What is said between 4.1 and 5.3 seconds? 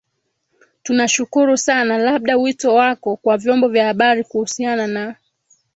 kuhusiana na